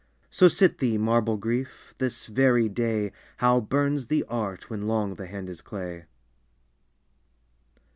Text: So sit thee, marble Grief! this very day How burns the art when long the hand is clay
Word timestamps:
So 0.31 0.47
sit 0.47 0.79
thee, 0.79 0.97
marble 0.97 1.37
Grief! 1.37 1.93
this 1.99 2.25
very 2.25 2.67
day 2.67 3.11
How 3.37 3.59
burns 3.61 4.07
the 4.07 4.23
art 4.23 4.67
when 4.67 4.87
long 4.87 5.13
the 5.13 5.27
hand 5.27 5.47
is 5.47 5.61
clay 5.61 6.05